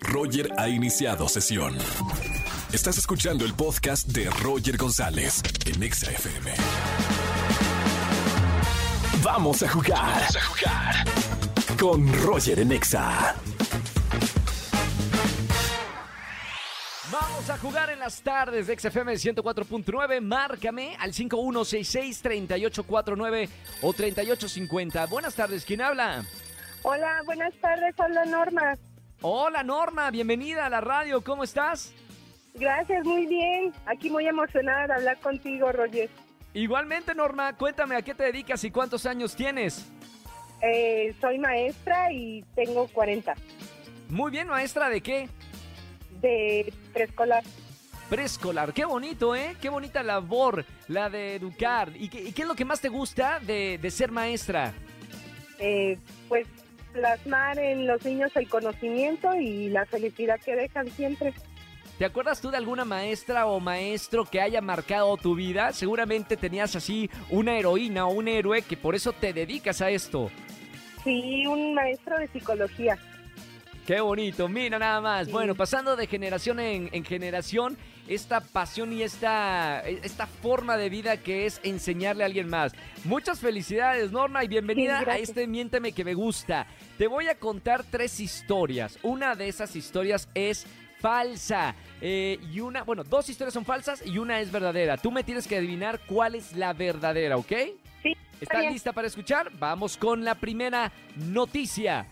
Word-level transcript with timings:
Roger 0.00 0.50
ha 0.56 0.68
iniciado 0.68 1.28
sesión. 1.28 1.76
Estás 2.72 2.98
escuchando 2.98 3.44
el 3.44 3.54
podcast 3.54 4.08
de 4.08 4.28
Roger 4.42 4.76
González 4.76 5.40
en 5.66 5.80
Exa 5.82 6.10
FM. 6.10 6.52
Vamos 9.22 9.62
a 9.62 9.68
jugar. 9.68 9.98
Vamos 9.98 10.36
a 10.36 10.42
jugar. 10.42 11.04
Con 11.78 12.22
Roger 12.22 12.58
en 12.60 12.72
Exa. 12.72 13.36
Vamos 17.10 17.50
a 17.50 17.58
jugar 17.58 17.90
en 17.90 17.98
las 18.00 18.20
tardes 18.20 18.66
de 18.66 18.78
XFM 18.78 19.14
104.9. 19.14 20.20
Márcame 20.20 20.96
al 20.98 21.12
5166-3849 21.12 23.48
o 23.82 23.92
3850. 23.92 25.06
Buenas 25.06 25.34
tardes, 25.34 25.64
¿quién 25.64 25.80
habla? 25.80 26.24
Hola, 26.82 27.22
buenas 27.24 27.54
tardes, 27.60 27.94
hola 27.98 28.24
Norma. 28.26 28.76
Hola 29.20 29.64
Norma, 29.64 30.10
bienvenida 30.12 30.66
a 30.66 30.70
la 30.70 30.80
radio, 30.80 31.22
¿cómo 31.22 31.42
estás? 31.42 31.92
Gracias, 32.54 33.04
muy 33.04 33.26
bien. 33.26 33.72
Aquí 33.86 34.10
muy 34.10 34.26
emocionada 34.26 34.86
de 34.86 34.94
hablar 34.94 35.18
contigo, 35.18 35.72
Roger. 35.72 36.08
Igualmente 36.54 37.14
Norma, 37.14 37.56
cuéntame 37.56 37.96
a 37.96 38.02
qué 38.02 38.14
te 38.14 38.24
dedicas 38.24 38.62
y 38.62 38.70
cuántos 38.70 39.06
años 39.06 39.34
tienes. 39.34 39.90
Eh, 40.62 41.14
soy 41.20 41.38
maestra 41.38 42.12
y 42.12 42.44
tengo 42.54 42.86
40. 42.88 43.34
Muy 44.08 44.30
bien, 44.30 44.46
maestra, 44.48 44.88
¿de 44.88 45.00
qué? 45.00 45.28
De 46.20 46.72
preescolar. 46.92 47.42
Preescolar, 48.08 48.72
qué 48.72 48.84
bonito, 48.84 49.34
¿eh? 49.34 49.56
Qué 49.60 49.68
bonita 49.68 50.02
labor 50.02 50.64
la 50.86 51.10
de 51.10 51.34
educar. 51.34 51.90
¿Y 51.94 52.08
qué, 52.08 52.22
y 52.22 52.32
qué 52.32 52.42
es 52.42 52.48
lo 52.48 52.54
que 52.54 52.64
más 52.64 52.80
te 52.80 52.88
gusta 52.88 53.40
de, 53.40 53.78
de 53.82 53.90
ser 53.90 54.10
maestra? 54.12 54.72
Eh, 55.58 55.98
pues 56.28 56.46
plasmar 56.92 57.58
en 57.58 57.86
los 57.86 58.04
niños 58.04 58.30
el 58.36 58.48
conocimiento 58.48 59.34
y 59.34 59.68
la 59.68 59.86
felicidad 59.86 60.40
que 60.44 60.56
dejan 60.56 60.88
siempre. 60.90 61.34
¿Te 61.98 62.04
acuerdas 62.04 62.40
tú 62.40 62.50
de 62.50 62.56
alguna 62.56 62.84
maestra 62.84 63.46
o 63.46 63.58
maestro 63.58 64.24
que 64.24 64.40
haya 64.40 64.60
marcado 64.60 65.16
tu 65.16 65.34
vida? 65.34 65.72
Seguramente 65.72 66.36
tenías 66.36 66.76
así 66.76 67.10
una 67.28 67.58
heroína 67.58 68.06
o 68.06 68.12
un 68.12 68.28
héroe 68.28 68.62
que 68.62 68.76
por 68.76 68.94
eso 68.94 69.12
te 69.12 69.32
dedicas 69.32 69.82
a 69.82 69.90
esto. 69.90 70.30
Sí, 71.02 71.44
un 71.46 71.74
maestro 71.74 72.16
de 72.18 72.28
psicología. 72.28 72.96
Qué 73.88 74.02
bonito, 74.02 74.50
mira 74.50 74.78
nada 74.78 75.00
más. 75.00 75.32
Bueno, 75.32 75.54
pasando 75.54 75.96
de 75.96 76.06
generación 76.06 76.60
en, 76.60 76.90
en 76.92 77.02
generación, 77.06 77.78
esta 78.06 78.42
pasión 78.42 78.92
y 78.92 79.02
esta, 79.02 79.80
esta 79.80 80.26
forma 80.26 80.76
de 80.76 80.90
vida 80.90 81.16
que 81.16 81.46
es 81.46 81.58
enseñarle 81.62 82.22
a 82.22 82.26
alguien 82.26 82.50
más. 82.50 82.74
Muchas 83.04 83.40
felicidades, 83.40 84.12
Norma, 84.12 84.44
y 84.44 84.48
bienvenida 84.48 84.98
Sí, 85.02 85.10
a 85.10 85.16
este 85.16 85.46
Miénteme 85.46 85.92
que 85.92 86.04
me 86.04 86.12
gusta. 86.12 86.66
Te 86.98 87.06
voy 87.06 87.28
a 87.28 87.36
contar 87.36 87.82
tres 87.82 88.20
historias. 88.20 88.98
Una 89.02 89.34
de 89.34 89.48
esas 89.48 89.74
historias 89.74 90.28
es 90.34 90.66
falsa. 91.00 91.74
Eh, 92.02 92.38
y 92.52 92.60
una, 92.60 92.82
bueno, 92.82 93.04
dos 93.04 93.30
historias 93.30 93.54
son 93.54 93.64
falsas 93.64 94.06
y 94.06 94.18
una 94.18 94.38
es 94.38 94.52
verdadera. 94.52 94.98
Tú 94.98 95.10
me 95.10 95.24
tienes 95.24 95.48
que 95.48 95.56
adivinar 95.56 95.98
cuál 96.06 96.34
es 96.34 96.54
la 96.54 96.74
verdadera, 96.74 97.38
¿ok? 97.38 97.52
Sí, 98.02 98.14
¿Estás 98.38 98.70
lista 98.70 98.92
para 98.92 99.06
escuchar? 99.06 99.50
Vamos 99.58 99.96
con 99.96 100.26
la 100.26 100.34
primera 100.34 100.92
noticia. 101.16 102.06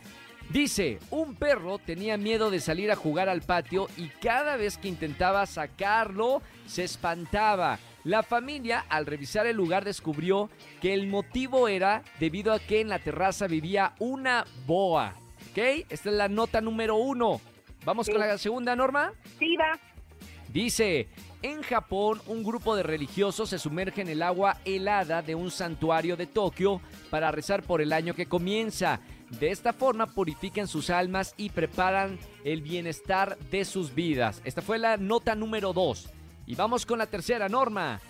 Dice, 0.50 1.00
un 1.10 1.34
perro 1.34 1.78
tenía 1.78 2.16
miedo 2.16 2.50
de 2.50 2.60
salir 2.60 2.90
a 2.92 2.96
jugar 2.96 3.28
al 3.28 3.42
patio 3.42 3.88
y 3.96 4.08
cada 4.08 4.56
vez 4.56 4.78
que 4.78 4.88
intentaba 4.88 5.44
sacarlo 5.46 6.40
se 6.66 6.84
espantaba. 6.84 7.78
La 8.04 8.22
familia 8.22 8.84
al 8.88 9.06
revisar 9.06 9.46
el 9.46 9.56
lugar 9.56 9.84
descubrió 9.84 10.48
que 10.80 10.94
el 10.94 11.08
motivo 11.08 11.66
era 11.66 12.02
debido 12.20 12.52
a 12.52 12.60
que 12.60 12.80
en 12.80 12.88
la 12.88 13.00
terraza 13.00 13.48
vivía 13.48 13.94
una 13.98 14.44
boa. 14.66 15.14
¿Ok? 15.50 15.58
Esta 15.88 16.10
es 16.10 16.16
la 16.16 16.28
nota 16.28 16.60
número 16.60 16.94
uno. 16.94 17.40
Vamos 17.84 18.06
Sí. 18.06 18.12
con 18.12 18.20
la 18.20 18.38
segunda 18.38 18.76
norma. 18.76 19.12
Sí, 19.40 19.56
va. 19.56 19.78
Dice, 20.48 21.08
en 21.42 21.62
Japón 21.62 22.22
un 22.28 22.44
grupo 22.44 22.76
de 22.76 22.84
religiosos 22.84 23.50
se 23.50 23.58
sumerge 23.58 24.00
en 24.02 24.08
el 24.08 24.22
agua 24.22 24.58
helada 24.64 25.22
de 25.22 25.34
un 25.34 25.50
santuario 25.50 26.16
de 26.16 26.26
Tokio 26.26 26.80
para 27.10 27.32
rezar 27.32 27.64
por 27.64 27.80
el 27.82 27.92
año 27.92 28.14
que 28.14 28.26
comienza. 28.26 29.00
De 29.30 29.50
esta 29.50 29.72
forma 29.72 30.06
purifican 30.06 30.68
sus 30.68 30.90
almas 30.90 31.34
y 31.36 31.50
preparan 31.50 32.18
el 32.44 32.62
bienestar 32.62 33.36
de 33.50 33.64
sus 33.64 33.94
vidas. 33.94 34.40
Esta 34.44 34.62
fue 34.62 34.78
la 34.78 34.96
nota 34.96 35.34
número 35.34 35.72
2. 35.72 36.08
Y 36.46 36.54
vamos 36.54 36.86
con 36.86 36.98
la 36.98 37.06
tercera 37.06 37.48
norma. 37.48 38.00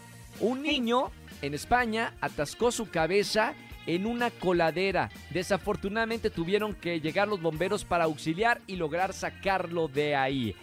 Un 0.41 0.63
niño 0.63 1.11
en 1.41 1.55
España 1.55 2.13
atascó 2.21 2.71
su 2.71 2.91
cabeza 2.91 3.55
en 3.87 4.07
una 4.07 4.31
coladera. 4.31 5.11
Desafortunadamente 5.31 6.29
tuvieron 6.29 6.75
que 6.75 7.01
llegar 7.01 7.29
los 7.29 7.41
bomberos 7.41 7.85
para 7.85 8.05
auxiliar 8.05 8.61
y 8.67 8.77
lograr 8.77 9.13
sacarlo 9.15 9.89
de 9.89 10.15
ahí. 10.15 10.55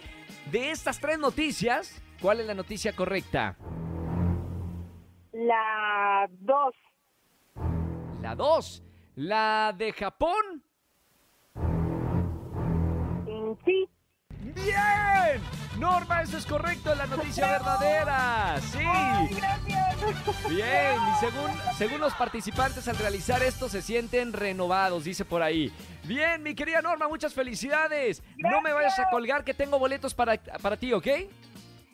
De 0.52 0.70
estas 0.70 1.00
tres 1.00 1.18
noticias, 1.18 2.00
¿cuál 2.20 2.40
es 2.40 2.46
la 2.46 2.54
noticia 2.54 2.92
correcta? 2.92 3.56
La 5.32 6.28
dos. 6.30 6.74
La 8.22 8.34
2. 8.34 8.83
La 9.16 9.72
de 9.76 9.92
Japón. 9.92 10.62
Mm, 11.54 13.52
Sí, 13.64 13.88
¡Bien! 14.40 15.40
Norma, 15.78 16.22
eso 16.22 16.36
es 16.38 16.46
correcto, 16.46 16.94
la 16.94 17.06
noticia 17.06 17.46
verdadera. 17.50 18.60
Sí. 18.60 18.78
Ay, 18.86 19.28
gracias. 19.34 20.48
Bien, 20.48 20.98
y 21.10 21.14
según, 21.20 21.50
según 21.76 22.00
los 22.00 22.14
participantes 22.14 22.86
al 22.88 22.96
realizar 22.98 23.42
esto 23.42 23.68
se 23.68 23.82
sienten 23.82 24.32
renovados, 24.32 25.04
dice 25.04 25.24
por 25.24 25.42
ahí. 25.42 25.72
Bien, 26.04 26.42
mi 26.42 26.54
querida 26.54 26.82
Norma, 26.82 27.08
muchas 27.08 27.32
felicidades. 27.34 28.22
No 28.36 28.60
me 28.60 28.72
vayas 28.72 28.98
a 28.98 29.08
colgar 29.10 29.44
que 29.44 29.54
tengo 29.54 29.78
boletos 29.78 30.14
para, 30.14 30.36
para 30.36 30.76
ti, 30.76 30.92
¿ok? 30.92 31.06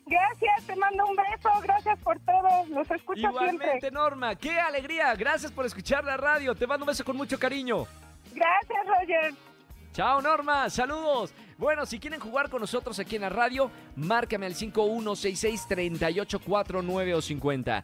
Gracias, 0.05 0.67
te 0.67 0.75
mando 0.75 1.05
un 1.05 1.15
beso. 1.15 1.49
Gracias 1.63 1.90
por 2.11 2.19
todo. 2.19 2.65
Los 2.69 2.91
escucho 2.91 3.21
Igualmente, 3.21 3.65
siempre. 3.65 3.89
Norma, 3.91 4.35
qué 4.35 4.59
alegría. 4.59 5.15
Gracias 5.15 5.51
por 5.51 5.65
escuchar 5.65 6.03
la 6.03 6.17
radio. 6.17 6.53
Te 6.55 6.67
mando 6.67 6.83
un 6.83 6.87
beso 6.87 7.05
con 7.05 7.15
mucho 7.15 7.39
cariño. 7.39 7.87
Gracias, 8.33 8.85
Roger. 8.85 9.33
Chao 9.93 10.21
Norma, 10.21 10.69
saludos. 10.69 11.33
Bueno, 11.57 11.85
si 11.85 11.99
quieren 11.99 12.21
jugar 12.21 12.49
con 12.49 12.61
nosotros 12.61 12.97
aquí 12.99 13.17
en 13.17 13.23
la 13.23 13.29
radio, 13.29 13.69
márcame 13.95 14.45
al 14.45 14.55
5166-3849 14.55 17.13
o 17.13 17.21
50. 17.21 17.83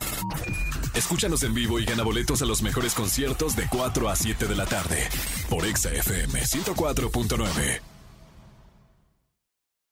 Escúchanos 0.96 1.44
en 1.44 1.54
vivo 1.54 1.78
y 1.80 1.86
gana 1.86 2.04
boletos 2.04 2.42
a 2.42 2.46
los 2.46 2.64
mejores 2.64 2.96
conciertos 2.96 3.58
de 3.58 3.68
4 3.70 4.10
a 4.10 4.16
7 4.16 4.48
de 4.48 4.56
la 4.56 4.66
tarde 4.66 5.10
por 5.50 5.66
Exa 5.66 5.92
FM 5.92 6.40
104.9. 6.40 7.97